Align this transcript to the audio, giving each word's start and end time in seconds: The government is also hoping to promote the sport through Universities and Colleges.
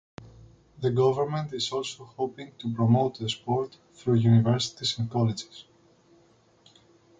The 0.79 0.89
government 0.89 1.53
is 1.53 1.71
also 1.71 2.05
hoping 2.05 2.53
to 2.57 2.73
promote 2.73 3.19
the 3.19 3.29
sport 3.29 3.77
through 3.93 4.15
Universities 4.15 4.97
and 4.97 5.11
Colleges. 5.11 5.65